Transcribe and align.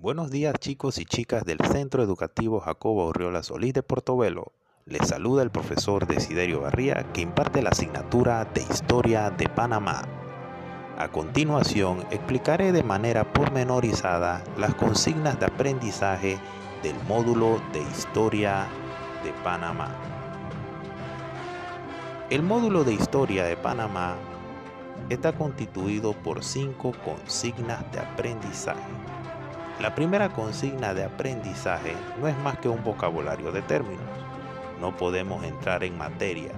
Buenos 0.00 0.30
días 0.30 0.54
chicos 0.60 0.98
y 0.98 1.04
chicas 1.04 1.44
del 1.44 1.58
Centro 1.58 2.04
Educativo 2.04 2.60
Jacobo 2.60 3.06
Orriola 3.06 3.42
Solís 3.42 3.74
de 3.74 3.82
Portobelo. 3.82 4.52
Les 4.86 5.08
saluda 5.08 5.42
el 5.42 5.50
profesor 5.50 6.06
Desiderio 6.06 6.60
Barría 6.60 7.04
que 7.12 7.20
imparte 7.20 7.62
la 7.62 7.70
asignatura 7.70 8.44
de 8.44 8.60
Historia 8.60 9.30
de 9.30 9.48
Panamá. 9.48 10.02
A 10.96 11.08
continuación 11.08 12.06
explicaré 12.12 12.70
de 12.70 12.84
manera 12.84 13.32
pormenorizada 13.32 14.44
las 14.56 14.72
consignas 14.76 15.40
de 15.40 15.46
aprendizaje 15.46 16.38
del 16.84 16.94
módulo 17.08 17.60
de 17.72 17.80
Historia 17.80 18.68
de 19.24 19.32
Panamá. 19.42 19.96
El 22.30 22.44
módulo 22.44 22.84
de 22.84 22.92
Historia 22.92 23.42
de 23.46 23.56
Panamá 23.56 24.14
está 25.10 25.32
constituido 25.32 26.12
por 26.12 26.44
cinco 26.44 26.92
consignas 27.04 27.90
de 27.90 27.98
aprendizaje. 27.98 29.17
La 29.80 29.94
primera 29.94 30.28
consigna 30.30 30.92
de 30.92 31.04
aprendizaje 31.04 31.94
no 32.20 32.26
es 32.26 32.36
más 32.38 32.58
que 32.58 32.68
un 32.68 32.82
vocabulario 32.82 33.52
de 33.52 33.62
términos. 33.62 34.02
No 34.80 34.96
podemos 34.96 35.44
entrar 35.44 35.84
en 35.84 35.96
materia 35.96 36.52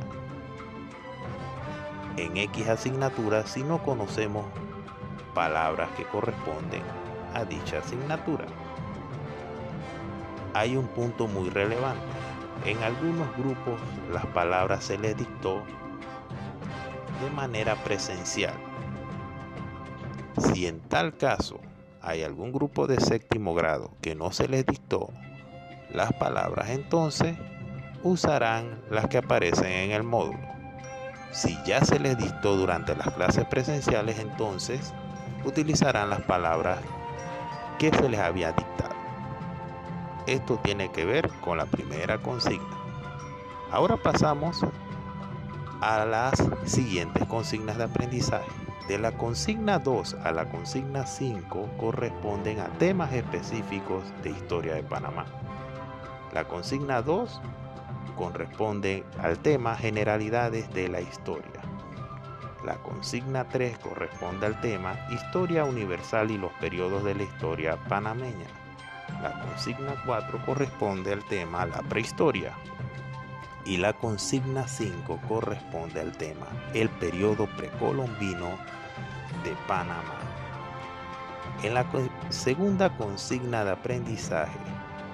en 2.17 2.37
X 2.37 2.69
asignatura 2.69 3.47
si 3.47 3.63
no 3.63 3.83
conocemos 3.83 4.45
palabras 5.35 5.89
que 5.97 6.05
corresponden 6.05 6.83
a 7.35 7.45
dicha 7.45 7.79
asignatura. 7.79 8.47
Hay 10.55 10.77
un 10.77 10.87
punto 10.89 11.27
muy 11.27 11.49
relevante. 11.51 12.05
En 12.67 12.83
algunos 12.83 13.35
grupos 13.37 13.81
las 14.13 14.27
palabras 14.27 14.85
se 14.85 14.99
les 14.99 15.17
dictó 15.17 15.63
de 17.23 17.31
manera 17.31 17.75
presencial. 17.77 18.55
Si 20.39 20.67
en 20.67 20.81
tal 20.81 21.17
caso 21.17 21.61
hay 22.03 22.23
algún 22.23 22.53
grupo 22.53 22.87
de 22.87 23.01
séptimo 23.01 23.55
grado 23.55 23.91
que 24.01 24.15
no 24.15 24.33
se 24.33 24.49
les 24.49 24.65
dictó 24.67 25.11
las 25.93 26.13
palabras, 26.13 26.71
entonces 26.71 27.37
usarán 28.03 28.81
las 28.91 29.09
que 29.09 29.19
aparecen 29.19 29.71
en 29.73 29.91
el 29.91 30.03
módulo. 30.03 30.39
Si 31.33 31.57
ya 31.65 31.85
se 31.85 31.99
les 32.01 32.17
dictó 32.19 32.57
durante 32.57 32.97
las 32.97 33.11
clases 33.11 33.45
presenciales, 33.45 34.19
entonces 34.19 34.93
utilizarán 35.45 36.11
las 36.11 36.23
palabras 36.23 36.79
que 37.79 37.91
se 37.91 38.09
les 38.09 38.21
había 38.21 38.53
dictado. 38.53 38.95
Esto 40.27 40.59
tiene 40.63 40.91
que 40.91 41.05
ver 41.05 41.31
con 41.41 41.59
la 41.59 41.67
primera 41.67 42.19
consigna. 42.19 42.79
Ahora 43.71 43.97
pasamos 43.97 44.61
a 45.81 46.05
las 46.05 46.35
siguientes 46.65 47.27
consignas 47.27 47.79
de 47.79 47.85
aprendizaje. 47.85 48.51
De 48.91 48.99
la 48.99 49.13
consigna 49.13 49.79
2 49.79 50.17
a 50.25 50.33
la 50.33 50.49
consigna 50.51 51.07
5 51.07 51.77
corresponden 51.79 52.59
a 52.59 52.67
temas 52.71 53.13
específicos 53.13 54.03
de 54.25 54.31
historia 54.31 54.75
de 54.75 54.83
Panamá. 54.83 55.27
La 56.35 56.43
consigna 56.49 57.01
2 57.01 57.41
corresponde 58.17 59.05
al 59.21 59.39
tema 59.39 59.77
generalidades 59.77 60.75
de 60.75 60.89
la 60.89 61.01
historia. 61.01 61.63
La 62.65 62.79
consigna 62.83 63.49
3 63.49 63.79
corresponde 63.79 64.47
al 64.47 64.61
tema 64.61 64.99
historia 65.13 65.63
universal 65.63 66.33
y 66.33 66.39
los 66.39 66.53
periodos 66.55 67.05
de 67.05 67.15
la 67.15 67.23
historia 67.23 67.77
panameña. 67.89 68.49
La 69.23 69.41
consigna 69.41 70.03
4 70.05 70.45
corresponde 70.45 71.13
al 71.13 71.25
tema 71.27 71.65
la 71.65 71.81
prehistoria, 71.83 72.57
y 73.65 73.77
la 73.77 73.93
consigna 73.93 74.67
5 74.67 75.21
corresponde 75.29 76.01
al 76.01 76.11
tema 76.11 76.47
el 76.75 76.89
periodo 76.89 77.47
precolombino 77.57 78.59
de 79.45 79.55
Panamá. 79.67 80.19
En 81.63 81.75
la 81.75 81.85
segunda 82.31 82.97
consigna 82.97 83.65
de 83.65 83.73
aprendizaje, 83.73 84.59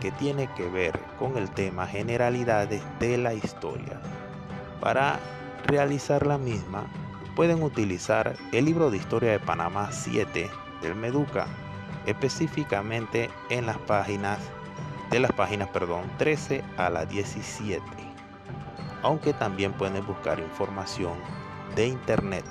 que 0.00 0.10
tiene 0.12 0.48
que 0.54 0.68
ver 0.68 0.98
con 1.18 1.36
el 1.36 1.50
tema 1.50 1.86
generalidades 1.86 2.82
de 3.00 3.18
la 3.18 3.34
historia, 3.34 4.00
para 4.80 5.18
realizar 5.66 6.26
la 6.26 6.38
misma 6.38 6.86
pueden 7.34 7.62
utilizar 7.62 8.36
el 8.52 8.64
libro 8.64 8.90
de 8.90 8.98
historia 8.98 9.32
de 9.32 9.40
Panamá 9.40 9.90
7 9.90 10.48
del 10.82 10.94
Meduca, 10.94 11.46
específicamente 12.06 13.30
en 13.50 13.66
las 13.66 13.78
páginas 13.78 14.38
de 15.10 15.20
las 15.20 15.32
páginas, 15.32 15.68
perdón, 15.68 16.10
13 16.18 16.64
a 16.76 16.90
la 16.90 17.06
17 17.06 18.06
aunque 19.06 19.32
también 19.32 19.72
pueden 19.72 20.04
buscar 20.04 20.40
información 20.40 21.14
de 21.76 21.86
Internet. 21.86 22.44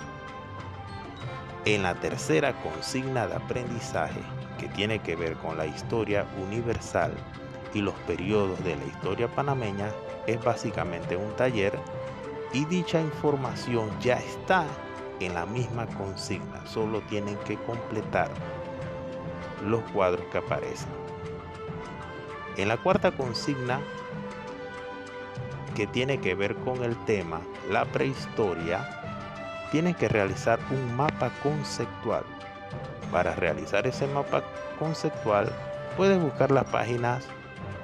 En 1.65 1.81
la 1.81 1.95
tercera 1.95 2.53
consigna 2.61 3.25
de 3.25 3.35
aprendizaje, 3.37 4.21
que 4.59 4.67
tiene 4.69 4.99
que 4.99 5.15
ver 5.15 5.35
con 5.37 5.57
la 5.57 5.65
historia 5.65 6.27
universal 6.39 7.11
y 7.73 7.81
los 7.81 7.95
periodos 8.05 8.63
de 8.63 8.75
la 8.75 8.85
historia 8.85 9.27
panameña, 9.27 9.89
es 10.27 10.43
básicamente 10.43 11.17
un 11.17 11.35
taller 11.35 11.79
y 12.53 12.65
dicha 12.65 13.01
información 13.01 13.89
ya 13.99 14.17
está 14.17 14.67
en 15.19 15.33
la 15.33 15.47
misma 15.47 15.87
consigna, 15.87 16.63
solo 16.67 17.01
tienen 17.01 17.35
que 17.39 17.57
completar 17.57 18.29
los 19.65 19.81
cuadros 19.91 20.25
que 20.31 20.37
aparecen. 20.37 20.89
En 22.57 22.67
la 22.67 22.77
cuarta 22.77 23.11
consigna 23.11 23.81
que 25.75 25.87
tiene 25.87 26.19
que 26.19 26.35
ver 26.35 26.55
con 26.57 26.83
el 26.83 26.95
tema, 27.05 27.41
la 27.71 27.85
prehistoria, 27.85 29.04
tienen 29.71 29.93
que 29.93 30.07
realizar 30.07 30.59
un 30.71 30.95
mapa 30.95 31.31
conceptual. 31.41 32.23
Para 33.11 33.35
realizar 33.35 33.87
ese 33.87 34.07
mapa 34.07 34.43
conceptual, 34.79 35.51
pueden 35.95 36.23
buscar 36.23 36.51
las 36.51 36.65
páginas 36.65 37.25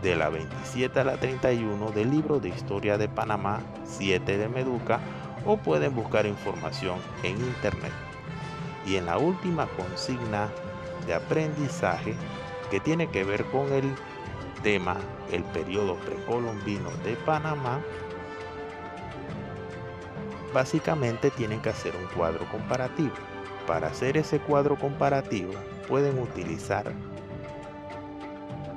de 0.01 0.15
la 0.15 0.29
27 0.29 0.99
a 0.99 1.03
la 1.03 1.17
31 1.17 1.91
del 1.91 2.11
libro 2.11 2.39
de 2.39 2.49
historia 2.49 2.97
de 2.97 3.07
Panamá 3.07 3.61
7 3.85 4.37
de 4.37 4.49
Meduca 4.49 4.99
o 5.45 5.57
pueden 5.57 5.95
buscar 5.95 6.25
información 6.25 6.99
en 7.23 7.37
internet. 7.37 7.91
Y 8.85 8.95
en 8.95 9.05
la 9.05 9.17
última 9.17 9.67
consigna 9.67 10.49
de 11.05 11.13
aprendizaje 11.13 12.15
que 12.69 12.79
tiene 12.79 13.07
que 13.07 13.23
ver 13.23 13.45
con 13.45 13.71
el 13.73 13.93
tema 14.63 14.97
el 15.31 15.43
periodo 15.43 15.95
precolombino 15.95 16.89
de 17.03 17.15
Panamá, 17.15 17.81
básicamente 20.53 21.31
tienen 21.31 21.61
que 21.61 21.69
hacer 21.69 21.95
un 21.95 22.05
cuadro 22.15 22.45
comparativo. 22.49 23.13
Para 23.67 23.87
hacer 23.87 24.17
ese 24.17 24.39
cuadro 24.39 24.77
comparativo 24.77 25.53
pueden 25.87 26.19
utilizar 26.19 26.91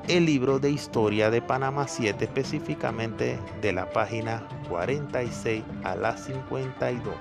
el 0.08 0.26
libro 0.26 0.58
de 0.58 0.70
historia 0.70 1.30
de 1.30 1.40
Panamá 1.40 1.88
7 1.88 2.24
específicamente 2.24 3.38
de 3.62 3.72
la 3.72 3.88
página 3.90 4.46
46 4.68 5.64
a 5.82 5.96
la 5.96 6.16
52 6.16 7.14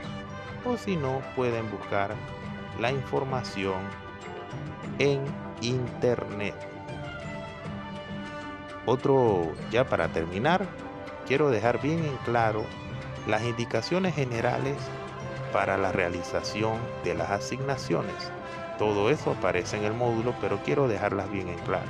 o 0.66 0.78
si 0.78 0.98
no 0.98 1.22
pueden 1.36 1.72
buscar 1.72 2.14
la 2.80 2.92
información 2.92 3.80
en 5.00 5.22
internet 5.62 6.56
otro, 8.86 9.54
ya 9.72 9.86
para 9.86 10.10
terminar, 10.10 10.66
quiero 11.26 11.50
dejar 11.50 11.82
bien 11.82 12.00
en 12.04 12.18
claro 12.26 12.66
las 13.28 13.44
indicaciones 13.44 14.16
generales 14.16 14.78
para 15.52 15.78
la 15.78 15.92
realización 15.92 16.80
de 17.04 17.16
las 17.16 17.30
asignaciones. 17.30 18.32
Todo 18.78 19.10
eso 19.10 19.32
aparece 19.32 19.78
en 19.78 19.84
el 19.84 19.94
módulo, 19.94 20.34
pero 20.42 20.62
quiero 20.64 20.88
dejarlas 20.88 21.32
bien 21.32 21.50
en 21.50 21.60
claro. 21.60 21.90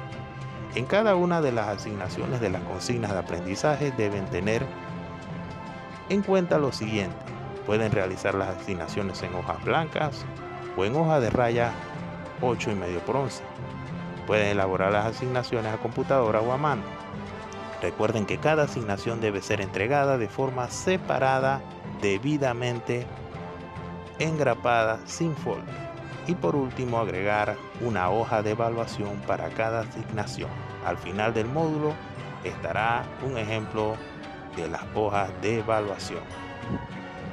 En 0.76 0.86
cada 0.86 1.16
una 1.16 1.42
de 1.42 1.52
las 1.52 1.68
asignaciones 1.68 2.42
de 2.42 2.50
las 2.50 2.62
consignas 2.64 3.12
de 3.12 3.20
aprendizaje 3.20 3.92
deben 3.92 4.26
tener 4.26 4.66
en 6.10 6.22
cuenta 6.22 6.58
lo 6.58 6.72
siguiente. 6.72 7.16
Pueden 7.66 7.92
realizar 7.92 8.36
las 8.36 8.58
asignaciones 8.58 9.24
en 9.24 9.34
hojas 9.36 9.64
blancas 9.64 10.26
o 10.76 10.84
en 10.84 10.96
hoja 10.96 11.20
de 11.20 11.30
raya 11.30 11.72
8 12.42 12.72
y 12.72 12.76
medio 12.76 13.00
por 13.00 13.18
11. 13.18 13.44
Pueden 14.28 14.48
elaborar 14.48 14.92
las 14.92 15.06
asignaciones 15.06 15.74
a 15.74 15.78
computadora 15.78 16.42
o 16.42 16.52
a 16.52 16.58
mano. 16.58 16.84
Recuerden 17.84 18.26
que 18.26 18.38
cada 18.38 18.64
asignación 18.64 19.20
debe 19.20 19.42
ser 19.42 19.60
entregada 19.60 20.18
de 20.18 20.30
forma 20.30 20.70
separada, 20.70 21.62
debidamente 22.02 23.06
engrapada, 24.20 25.02
sin 25.06 25.36
folder. 25.36 25.76
Y 26.26 26.34
por 26.34 26.56
último, 26.56 26.98
agregar 27.00 27.58
una 27.82 28.10
hoja 28.10 28.42
de 28.42 28.52
evaluación 28.52 29.18
para 29.28 29.50
cada 29.50 29.82
asignación. 29.82 30.50
Al 30.86 30.98
final 30.98 31.34
del 31.34 31.48
módulo 31.48 31.94
estará 32.46 33.04
un 33.22 33.38
ejemplo 33.38 33.98
de 34.56 34.70
las 34.70 34.84
hojas 34.96 35.30
de 35.42 35.60
evaluación. 35.60 36.22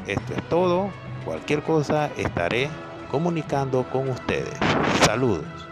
Esto 0.09 0.35
es 0.35 0.49
todo. 0.49 0.91
Cualquier 1.25 1.63
cosa 1.63 2.11
estaré 2.17 2.69
comunicando 3.09 3.89
con 3.89 4.09
ustedes. 4.09 4.59
Saludos. 5.05 5.70